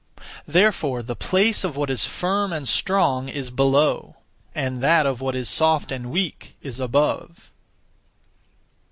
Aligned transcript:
Therefore 0.47 1.03
the 1.03 1.15
place 1.15 1.63
of 1.63 1.75
what 1.75 1.91
is 1.91 2.07
firm 2.07 2.51
and 2.51 2.67
strong 2.67 3.29
is 3.29 3.51
below, 3.51 4.15
and 4.55 4.81
that 4.81 5.05
of 5.05 5.21
what 5.21 5.35
is 5.35 5.47
soft 5.47 5.91
and 5.91 6.09
weak 6.09 6.55
is 6.59 6.79
above. 6.79 7.51